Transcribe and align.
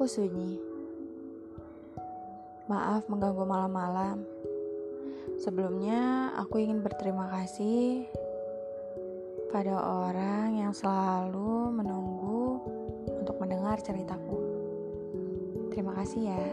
Aku 0.00 0.08
sunyi. 0.08 0.56
Maaf 2.72 3.04
mengganggu 3.12 3.44
malam-malam. 3.44 4.24
Sebelumnya, 5.36 6.32
aku 6.40 6.56
ingin 6.56 6.80
berterima 6.80 7.28
kasih 7.28 8.08
pada 9.52 9.76
orang 9.76 10.56
yang 10.56 10.72
selalu 10.72 11.84
menunggu 11.84 12.64
untuk 13.12 13.44
mendengar 13.44 13.76
ceritaku. 13.84 14.40
Terima 15.68 15.92
kasih 15.92 16.32
ya. 16.32 16.48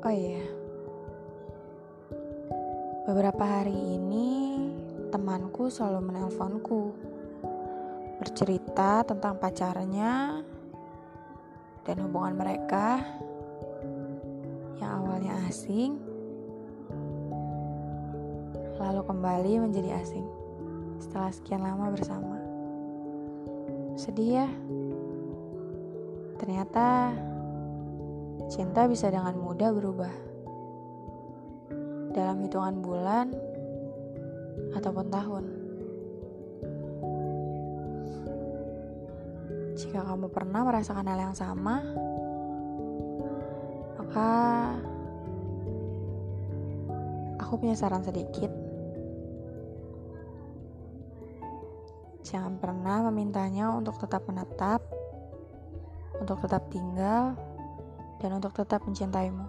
Oh 0.00 0.14
iya, 0.16 0.40
beberapa 3.04 3.44
hari 3.44 4.00
ini 4.00 4.28
temanku 5.12 5.68
selalu 5.68 6.08
menelponku 6.08 6.96
bercerita 8.16 9.04
tentang 9.04 9.36
pacarnya 9.36 10.40
dan 11.90 12.06
hubungan 12.06 12.38
mereka 12.38 13.02
yang 14.78 15.02
awalnya 15.02 15.34
asing 15.50 15.98
lalu 18.78 19.02
kembali 19.02 19.66
menjadi 19.66 19.98
asing 19.98 20.22
setelah 21.02 21.34
sekian 21.34 21.66
lama 21.66 21.90
bersama. 21.90 22.38
Sedih 23.98 24.46
ya? 24.46 24.48
Ternyata 26.38 27.10
cinta 28.46 28.86
bisa 28.86 29.10
dengan 29.10 29.34
mudah 29.34 29.74
berubah. 29.74 30.14
Dalam 32.14 32.38
hitungan 32.46 32.78
bulan 32.78 33.34
ataupun 34.78 35.10
tahun. 35.10 35.59
Jika 39.80 40.04
kamu 40.04 40.28
pernah 40.28 40.60
merasakan 40.60 41.08
hal 41.08 41.32
yang 41.32 41.32
sama, 41.32 41.80
maka 43.96 44.28
aku 47.40 47.64
punya 47.64 47.72
saran 47.72 48.04
sedikit. 48.04 48.52
Jangan 52.28 52.60
pernah 52.60 53.08
memintanya 53.08 53.72
untuk 53.72 53.96
tetap 53.96 54.28
menetap, 54.28 54.84
untuk 56.20 56.44
tetap 56.44 56.68
tinggal, 56.68 57.32
dan 58.20 58.36
untuk 58.36 58.52
tetap 58.52 58.84
mencintaimu. 58.84 59.48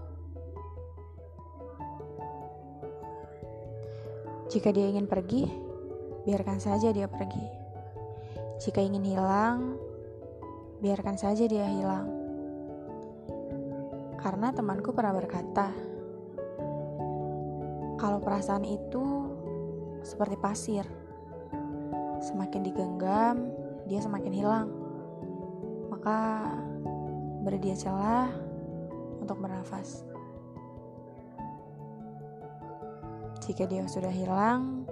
Jika 4.48 4.72
dia 4.72 4.96
ingin 4.96 5.12
pergi, 5.12 5.44
biarkan 6.24 6.64
saja 6.64 6.96
dia 6.96 7.12
pergi. 7.12 7.44
Jika 8.64 8.80
ingin 8.80 9.04
hilang, 9.04 9.91
biarkan 10.82 11.14
saja 11.14 11.46
dia 11.46 11.70
hilang. 11.70 12.10
Karena 14.18 14.50
temanku 14.50 14.90
pernah 14.94 15.14
berkata, 15.14 15.70
kalau 18.02 18.18
perasaan 18.18 18.66
itu 18.66 19.06
seperti 20.02 20.38
pasir, 20.42 20.86
semakin 22.22 22.62
digenggam, 22.66 23.54
dia 23.86 24.02
semakin 24.02 24.34
hilang. 24.34 24.68
Maka 25.94 26.50
beri 27.46 27.62
dia 27.62 27.78
celah 27.78 28.30
untuk 29.22 29.38
bernafas. 29.38 30.02
Jika 33.42 33.70
dia 33.70 33.86
sudah 33.86 34.14
hilang, 34.14 34.86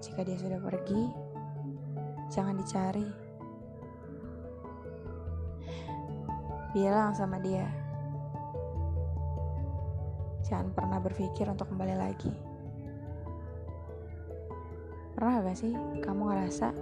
jika 0.00 0.24
dia 0.24 0.36
sudah 0.36 0.60
pergi, 0.60 1.08
jangan 2.32 2.56
dicari. 2.56 3.23
Bilang 6.74 7.14
sama 7.14 7.38
dia, 7.38 7.70
jangan 10.42 10.74
pernah 10.74 10.98
berpikir 10.98 11.46
untuk 11.46 11.70
kembali 11.70 11.94
lagi. 11.94 12.34
Pernah 15.14 15.46
gak 15.46 15.54
sih 15.54 15.70
kamu 16.02 16.34
ngerasa 16.34 16.74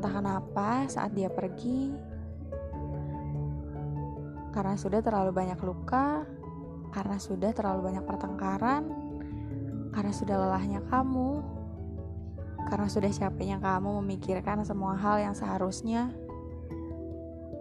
entah 0.00 0.12
kenapa 0.16 0.88
saat 0.88 1.12
dia 1.12 1.28
pergi 1.28 1.92
karena 4.56 4.74
sudah 4.80 5.04
terlalu 5.04 5.36
banyak 5.36 5.60
luka, 5.60 6.24
karena 6.90 7.20
sudah 7.20 7.52
terlalu 7.52 7.92
banyak 7.92 8.04
pertengkaran, 8.08 8.88
karena 9.92 10.12
sudah 10.16 10.40
lelahnya 10.40 10.80
kamu, 10.88 11.44
karena 12.72 12.88
sudah 12.88 13.12
capeknya 13.12 13.60
kamu 13.60 14.00
memikirkan 14.00 14.64
semua 14.64 14.96
hal 14.96 15.20
yang 15.20 15.36
seharusnya 15.36 16.10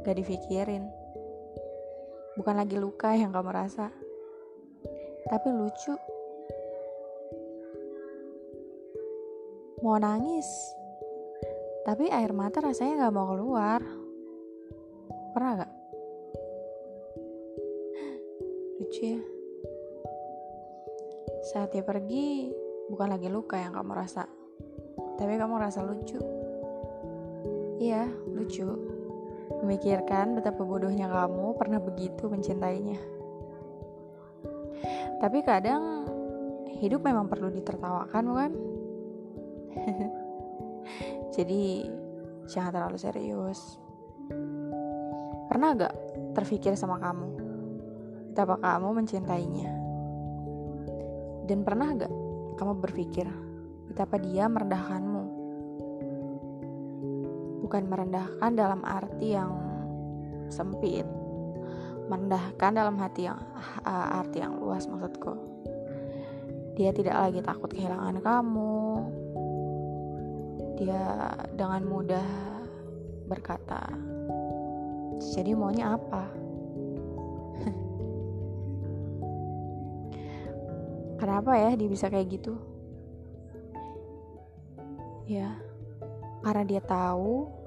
gak 0.07 0.15
dipikirin. 0.15 0.98
Bukan 2.39 2.55
lagi 2.55 2.79
luka 2.79 3.11
yang 3.19 3.35
kamu 3.35 3.51
rasa, 3.51 3.91
tapi 5.27 5.47
lucu. 5.51 5.91
Mau 9.83 9.99
nangis, 9.99 10.47
tapi 11.83 12.07
air 12.07 12.31
mata 12.31 12.63
rasanya 12.63 13.11
gak 13.11 13.15
mau 13.15 13.27
keluar. 13.27 13.83
Pernah 15.35 15.51
gak? 15.59 15.73
Lucu 18.79 19.01
ya. 19.03 19.21
Saat 21.51 21.75
dia 21.75 21.83
pergi, 21.83 22.55
bukan 22.87 23.19
lagi 23.19 23.27
luka 23.27 23.59
yang 23.59 23.75
kamu 23.75 23.99
rasa, 23.99 24.23
tapi 25.19 25.35
kamu 25.35 25.59
rasa 25.59 25.83
lucu. 25.83 26.23
Iya, 27.83 28.07
lucu. 28.31 28.98
Memikirkan 29.49 30.37
betapa 30.37 30.61
bodohnya 30.61 31.09
kamu 31.09 31.57
pernah 31.57 31.81
begitu 31.81 32.29
mencintainya. 32.29 33.01
Tapi 35.19 35.43
kadang 35.43 36.07
hidup 36.79 37.03
memang 37.03 37.27
perlu 37.27 37.51
ditertawakan, 37.51 38.23
bukan? 38.23 38.51
Jadi 41.35 41.85
jangan 42.47 42.71
terlalu 42.71 42.97
serius. 42.97 43.77
Pernah 45.51 45.75
gak 45.75 45.95
terpikir 46.37 46.77
sama 46.79 47.01
kamu? 47.03 47.29
Betapa 48.31 48.55
kamu 48.63 48.89
mencintainya? 48.95 49.69
Dan 51.49 51.67
pernah 51.67 51.91
gak 51.99 52.13
kamu 52.55 52.73
berpikir 52.79 53.27
betapa 53.91 54.15
dia 54.21 54.47
merendahkanmu? 54.47 55.18
Bukan 57.69 57.85
merendahkan 57.85 58.57
dalam 58.57 58.81
arti 58.81 59.37
yang 59.37 59.53
sempit, 60.49 61.05
merendahkan 62.09 62.73
dalam 62.73 62.97
hati 62.97 63.29
yang 63.29 63.37
uh, 63.85 64.17
arti 64.17 64.41
yang 64.41 64.57
luas 64.57 64.89
maksudku. 64.89 65.37
Dia 66.73 66.89
tidak 66.89 67.13
lagi 67.13 67.45
takut 67.45 67.69
kehilangan 67.69 68.25
kamu, 68.25 69.05
dia 70.81 71.29
dengan 71.53 71.85
mudah 71.85 72.25
berkata, 73.29 73.85
"Jadi 75.37 75.53
maunya 75.53 75.93
apa?" 75.93 76.25
Kenapa 81.21 81.53
ya 81.53 81.77
dia 81.77 81.85
bisa 81.85 82.09
kayak 82.09 82.33
gitu? 82.33 82.57
Ya, 85.29 85.53
karena 86.41 86.65
dia 86.65 86.81
tahu 86.81 87.58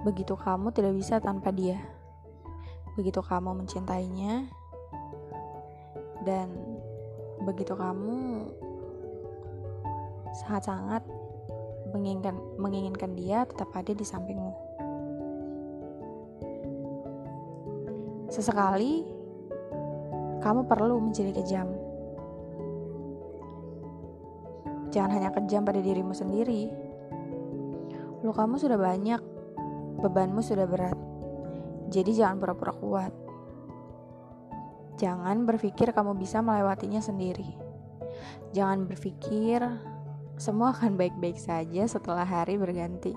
begitu 0.00 0.32
kamu 0.36 0.72
tidak 0.72 0.96
bisa 0.96 1.20
tanpa 1.20 1.52
dia. 1.52 1.80
Begitu 2.96 3.20
kamu 3.20 3.64
mencintainya 3.64 4.48
dan 6.24 6.52
begitu 7.40 7.72
kamu 7.72 8.48
sangat-sangat 10.44 11.02
menginginkan 11.90 12.36
menginginkan 12.60 13.12
dia 13.16 13.48
tetap 13.48 13.72
ada 13.74 13.92
di 13.92 14.04
sampingmu. 14.04 14.52
Sesekali 18.30 19.02
kamu 20.40 20.64
perlu 20.70 20.96
menjadi 21.02 21.34
kejam. 21.36 21.68
Jangan 24.90 25.10
hanya 25.18 25.30
kejam 25.30 25.62
pada 25.62 25.78
dirimu 25.78 26.14
sendiri. 26.14 26.70
Lukamu 28.26 28.58
sudah 28.58 28.76
banyak, 28.76 29.22
bebanmu 30.00 30.40
sudah 30.40 30.66
berat. 30.66 30.96
Jadi 31.92 32.16
jangan 32.16 32.40
pura-pura 32.40 32.72
kuat. 32.72 33.12
Jangan 35.00 35.48
berpikir 35.48 35.96
kamu 35.96 36.16
bisa 36.16 36.44
melewatinya 36.44 37.00
sendiri. 37.00 37.56
Jangan 38.52 38.84
berpikir 38.84 39.64
semua 40.40 40.72
akan 40.72 40.96
baik-baik 40.96 41.36
saja 41.36 41.84
setelah 41.88 42.24
hari 42.24 42.56
berganti. 42.56 43.12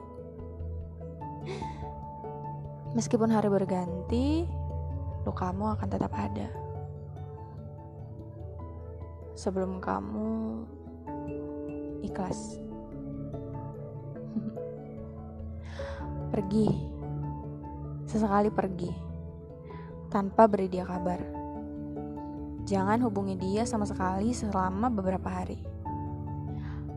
Meskipun 2.94 3.32
hari 3.34 3.50
berganti, 3.50 4.46
lukamu 5.26 5.74
akan 5.74 5.88
tetap 5.90 6.14
ada. 6.14 6.48
Sebelum 9.34 9.82
kamu 9.82 10.62
ikhlas. 12.06 12.62
Sesekali 18.10 18.50
pergi 18.50 18.92
tanpa 20.14 20.46
beri 20.46 20.70
dia 20.70 20.86
kabar. 20.86 21.18
Jangan 22.64 23.02
hubungi 23.04 23.36
dia 23.36 23.66
sama 23.66 23.84
sekali 23.84 24.32
selama 24.32 24.88
beberapa 24.88 25.28
hari. 25.28 25.60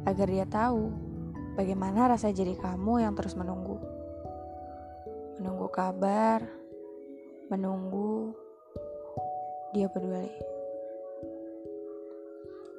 Agar 0.06 0.28
dia 0.30 0.46
tahu 0.46 0.92
bagaimana 1.56 2.12
rasa 2.12 2.30
jadi 2.30 2.54
kamu 2.54 3.02
yang 3.02 3.16
terus 3.16 3.34
menunggu. 3.34 3.80
Menunggu 5.40 5.66
kabar, 5.72 6.44
menunggu 7.50 8.36
dia 9.74 9.90
peduli. 9.90 10.30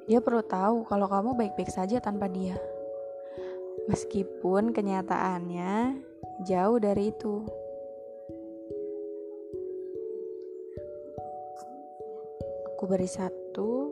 Dia 0.08 0.24
perlu 0.24 0.40
tahu 0.40 0.88
kalau 0.88 1.04
kamu 1.04 1.36
baik-baik 1.36 1.68
saja 1.68 2.00
tanpa 2.00 2.32
dia. 2.32 2.56
Meskipun 3.90 4.72
kenyataannya 4.72 6.07
jauh 6.46 6.78
dari 6.78 7.10
itu. 7.10 7.42
Aku 12.74 12.86
beri 12.86 13.10
satu 13.10 13.90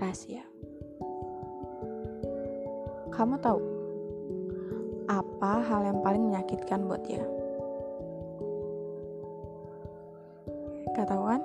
rahasia. 0.00 0.40
Kamu 3.12 3.36
tahu 3.44 3.60
apa 5.08 5.52
hal 5.68 5.80
yang 5.92 6.00
paling 6.00 6.32
menyakitkan 6.32 6.88
buat 6.88 7.04
dia? 7.04 7.20
Ketahuan? 10.96 11.44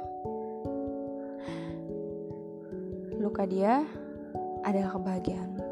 Luka 3.20 3.44
dia 3.44 3.84
adalah 4.64 4.96
kebahagiaanmu. 4.96 5.66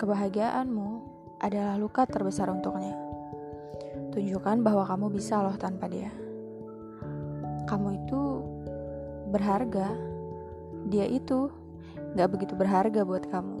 Kebahagiaanmu 0.00 0.93
adalah 1.44 1.76
luka 1.76 2.08
terbesar 2.08 2.48
untuknya. 2.48 2.96
Tunjukkan 4.16 4.64
bahwa 4.64 4.88
kamu 4.88 5.12
bisa 5.12 5.44
loh 5.44 5.52
tanpa 5.60 5.92
dia. 5.92 6.08
Kamu 7.68 7.88
itu 8.00 8.20
berharga, 9.28 9.92
dia 10.88 11.04
itu 11.04 11.52
gak 12.16 12.32
begitu 12.32 12.56
berharga 12.56 13.04
buat 13.04 13.28
kamu. 13.28 13.58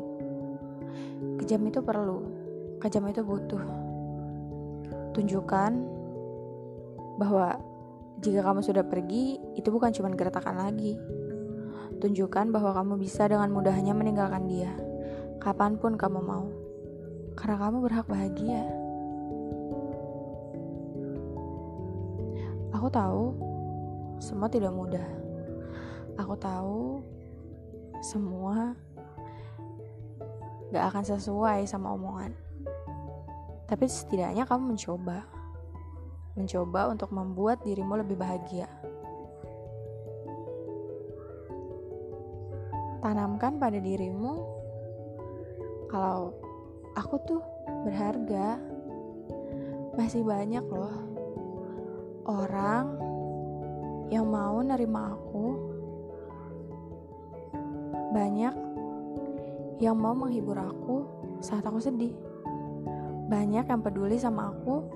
Kejam 1.44 1.60
itu 1.68 1.84
perlu, 1.84 2.24
kejam 2.80 3.04
itu 3.12 3.20
butuh. 3.20 3.60
Tunjukkan 5.12 5.72
bahwa 7.20 7.60
jika 8.24 8.40
kamu 8.40 8.60
sudah 8.64 8.84
pergi, 8.88 9.36
itu 9.60 9.68
bukan 9.68 9.92
cuma 9.92 10.08
gertakan 10.16 10.56
lagi. 10.56 10.96
Tunjukkan 12.00 12.48
bahwa 12.48 12.72
kamu 12.72 12.96
bisa 12.96 13.28
dengan 13.28 13.52
mudahnya 13.52 13.92
meninggalkan 13.92 14.48
dia, 14.48 14.72
kapan 15.36 15.76
pun 15.76 16.00
kamu 16.00 16.20
mau. 16.24 16.63
Karena 17.34 17.56
kamu 17.58 17.76
berhak 17.84 18.06
bahagia. 18.06 18.62
Aku 22.74 22.88
tahu 22.90 23.34
semua 24.18 24.50
tidak 24.50 24.74
mudah 24.74 25.24
Aku 26.14 26.38
tahu 26.38 27.02
semua 27.98 28.78
gak 30.70 30.94
akan 30.94 31.04
sesuai 31.10 31.66
sama 31.66 31.90
omongan. 31.90 32.30
Tapi 33.66 33.84
setidaknya 33.90 34.46
kamu 34.46 34.74
mencoba. 34.78 35.26
Mencoba 36.38 36.80
untuk 36.94 37.10
membuat 37.10 37.66
dirimu 37.66 37.98
lebih 37.98 38.14
bahagia. 38.14 38.70
Tanamkan 43.02 43.58
pada 43.58 43.78
dirimu 43.82 44.38
kalau 45.90 46.30
aku 46.94 47.14
tuh 47.26 47.42
berharga. 47.86 48.58
Masih 49.94 50.26
banyak 50.26 50.66
loh 50.66 50.94
orang 52.26 52.98
yang 54.10 54.26
mau 54.26 54.58
nerima 54.64 55.14
aku 55.14 55.74
banyak 58.14 58.54
yang 59.82 59.98
mau 59.98 60.14
menghibur 60.14 60.54
aku 60.54 61.06
saat 61.42 61.66
aku 61.66 61.82
sedih. 61.82 62.14
Banyak 63.26 63.66
yang 63.66 63.82
peduli 63.82 64.16
sama 64.18 64.54
aku 64.54 64.86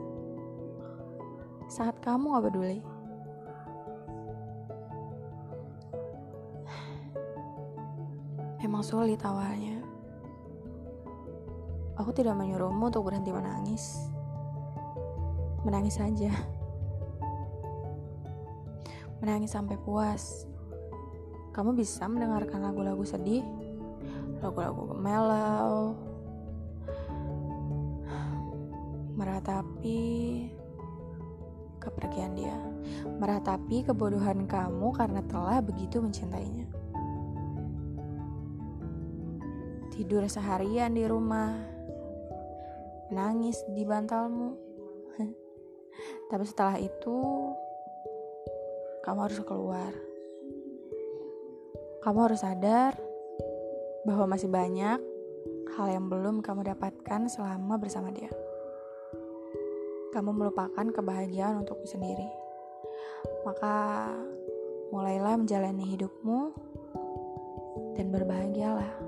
saat 1.69 1.99
kamu 1.99 2.39
gak 2.39 2.47
peduli. 2.49 2.79
Memang 8.63 8.85
sulit 8.85 9.19
awalnya. 9.25 9.88
Aku 11.99 12.15
tidak 12.15 12.39
menyuruhmu 12.39 12.95
untuk 12.95 13.11
berhenti 13.11 13.35
menangis. 13.35 14.09
Menangis 15.67 15.99
saja. 15.99 16.31
Menangis 19.19 19.51
sampai 19.51 19.75
puas 19.83 20.47
kamu 21.59 21.75
bisa 21.75 22.07
mendengarkan 22.07 22.63
lagu-lagu 22.63 23.03
sedih, 23.03 23.43
lagu-lagu 24.39 24.95
melau, 24.95 25.99
meratapi 29.19 29.99
kepergian 31.83 32.39
dia, 32.39 32.55
meratapi 33.19 33.91
kebodohan 33.91 34.47
kamu 34.47 34.95
karena 34.95 35.19
telah 35.27 35.59
begitu 35.59 35.99
mencintainya. 35.99 36.71
Tidur 39.91 40.31
seharian 40.31 40.95
di 40.95 41.03
rumah, 41.11 41.59
menangis 43.09 43.61
di 43.73 43.83
bantalmu. 43.85 44.51
Tapi 46.31 46.45
setelah 46.45 46.77
itu, 46.81 47.17
kamu 49.05 49.19
harus 49.25 49.41
keluar 49.45 49.93
kamu 51.99 52.31
harus 52.31 52.41
sadar 52.41 52.95
bahwa 54.07 54.33
masih 54.33 54.49
banyak 54.49 54.97
hal 55.77 55.87
yang 55.91 56.07
belum 56.07 56.41
kamu 56.41 56.73
dapatkan 56.73 57.29
selama 57.29 57.75
bersama 57.77 58.15
dia. 58.15 58.31
Kamu 60.15 60.33
melupakan 60.33 60.87
kebahagiaan 60.89 61.61
untukmu 61.61 61.85
sendiri. 61.85 62.25
Maka 63.45 64.09
mulailah 64.89 65.37
menjalani 65.37 65.85
hidupmu 65.85 66.55
dan 67.99 68.09
berbahagialah. 68.09 69.08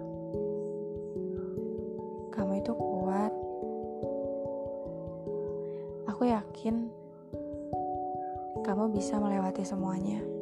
Kamu 8.65 8.93
bisa 8.93 9.17
melewati 9.17 9.65
semuanya. 9.65 10.41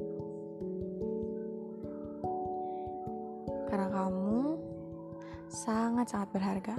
sangat-sangat 6.08 6.28
berharga. 6.32 6.74